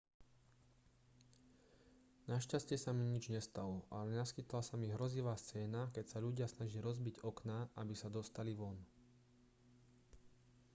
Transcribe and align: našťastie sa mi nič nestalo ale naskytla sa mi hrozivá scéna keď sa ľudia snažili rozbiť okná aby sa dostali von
našťastie 2.33 2.73
sa 2.83 2.89
mi 2.97 3.05
nič 3.13 3.25
nestalo 3.35 3.77
ale 3.95 4.09
naskytla 4.21 4.61
sa 4.65 4.73
mi 4.81 4.87
hrozivá 4.95 5.33
scéna 5.43 5.81
keď 5.95 6.05
sa 6.09 6.17
ľudia 6.25 6.47
snažili 6.49 6.81
rozbiť 6.87 7.15
okná 7.31 7.57
aby 7.81 7.93
sa 8.01 8.09
dostali 8.17 8.51
von 8.59 8.77